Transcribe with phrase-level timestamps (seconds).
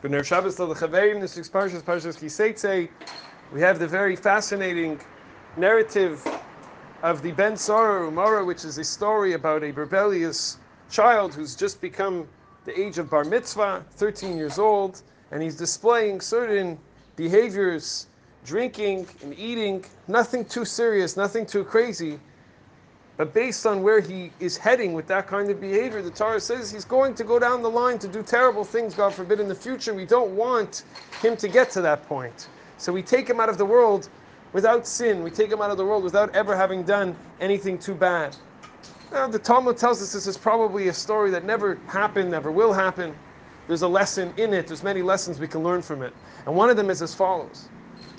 [0.00, 0.10] we
[3.60, 5.00] have the very fascinating
[5.56, 6.24] narrative
[7.02, 10.58] of the Ben Sora Umara, which is a story about a rebellious
[10.88, 12.28] child who's just become
[12.64, 16.78] the age of Bar Mitzvah, 13 years old, and he's displaying certain
[17.16, 18.06] behaviors,
[18.44, 22.20] drinking and eating, nothing too serious, nothing too crazy,
[23.18, 26.70] but based on where he is heading with that kind of behavior, the Torah says
[26.70, 29.56] he's going to go down the line to do terrible things, God forbid, in the
[29.56, 29.92] future.
[29.92, 30.84] We don't want
[31.20, 32.46] him to get to that point.
[32.76, 34.08] So we take him out of the world
[34.52, 35.24] without sin.
[35.24, 38.36] We take him out of the world without ever having done anything too bad.
[39.10, 42.72] Now, the Talmud tells us this is probably a story that never happened, never will
[42.72, 43.12] happen.
[43.66, 44.68] There's a lesson in it.
[44.68, 46.12] There's many lessons we can learn from it.
[46.46, 47.68] And one of them is as follows.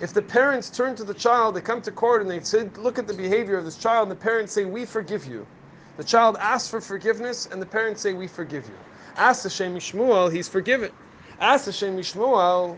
[0.02, 2.98] If the parents turn to the child, they come to court and they say, look
[2.98, 5.46] at the behavior of this child, and the parents say, we forgive you.
[5.98, 8.76] The child asks for forgiveness, and the parents say, we forgive you.
[9.18, 10.92] Ask Hashem Mishmuel, he's forgiven.
[11.42, 12.78] Ask Hashem Mishmuel,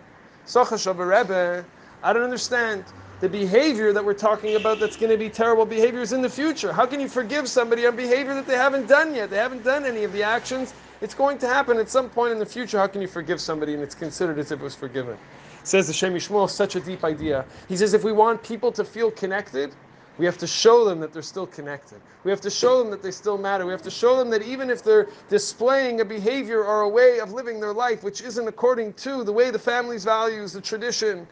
[0.97, 1.65] Rebbe,
[2.03, 2.83] I don't understand.
[3.19, 6.73] The behavior that we're talking about that's going to be terrible behaviors in the future.
[6.73, 9.29] How can you forgive somebody on behavior that they haven't done yet?
[9.29, 10.73] They haven't done any of the actions.
[11.01, 12.77] It's going to happen at some point in the future.
[12.77, 15.17] How can you forgive somebody and it's considered as if it was forgiven?
[15.63, 17.45] says the Shem Mishmuel, such a deep idea.
[17.67, 19.73] He says if we want people to feel connected,
[20.17, 22.01] we have to show them that they're still connected.
[22.23, 23.65] We have to show them that they still matter.
[23.65, 27.19] We have to show them that even if they're displaying a behavior or a way
[27.19, 31.27] of living their life which isn't according to the way the family's values, the tradition,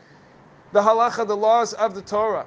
[0.71, 2.45] the halacha, the laws of the Torah,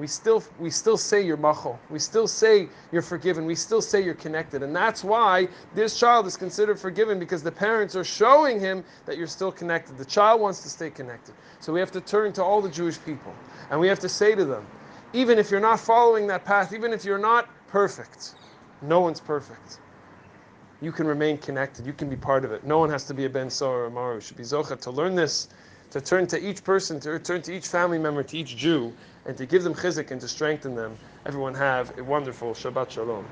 [0.00, 1.78] we still we still say you're machol.
[1.90, 3.44] We still say you're forgiven.
[3.44, 4.62] We still say you're connected.
[4.62, 9.18] And that's why this child is considered forgiven because the parents are showing him that
[9.18, 9.98] you're still connected.
[9.98, 11.34] The child wants to stay connected.
[11.60, 13.34] So we have to turn to all the Jewish people
[13.70, 14.66] and we have to say to them,
[15.12, 18.34] even if you're not following that path, even if you're not perfect,
[18.80, 19.80] no one's perfect.
[20.80, 21.84] You can remain connected.
[21.84, 22.64] You can be part of it.
[22.64, 24.20] No one has to be a Ben Sora or a Maru.
[24.20, 25.48] Should be Zocha to learn this
[25.90, 28.94] to turn to each person, to turn to each family member, to each Jew,
[29.26, 30.98] and to give them chizik and to strengthen them.
[31.26, 33.30] Everyone have a wonderful Shabbat Shalom.